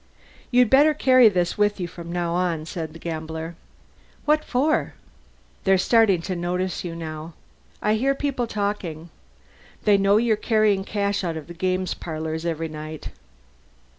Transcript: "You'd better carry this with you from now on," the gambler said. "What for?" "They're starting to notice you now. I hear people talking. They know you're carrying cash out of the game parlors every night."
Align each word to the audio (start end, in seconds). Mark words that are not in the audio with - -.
"You'd 0.49 0.71
better 0.71 0.95
carry 0.95 1.29
this 1.29 1.59
with 1.59 1.79
you 1.79 1.87
from 1.87 2.11
now 2.11 2.33
on," 2.33 2.63
the 2.63 2.97
gambler 2.99 3.49
said. 3.49 4.25
"What 4.25 4.43
for?" 4.43 4.95
"They're 5.63 5.77
starting 5.77 6.23
to 6.23 6.35
notice 6.35 6.83
you 6.83 6.95
now. 6.95 7.33
I 7.83 7.93
hear 7.93 8.15
people 8.15 8.47
talking. 8.47 9.11
They 9.83 9.99
know 9.99 10.17
you're 10.17 10.37
carrying 10.37 10.85
cash 10.85 11.23
out 11.23 11.37
of 11.37 11.45
the 11.45 11.53
game 11.53 11.85
parlors 11.99 12.47
every 12.47 12.67
night." 12.67 13.09